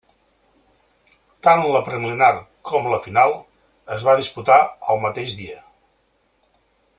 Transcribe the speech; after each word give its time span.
Tant 1.47 1.61
la 1.75 1.81
preliminar 1.89 2.29
com 2.69 2.89
la 2.93 2.99
final 3.03 3.35
es 3.97 4.07
va 4.09 4.17
disputar 4.23 4.57
el 4.95 5.05
mateix 5.05 5.37
dia. 5.43 5.61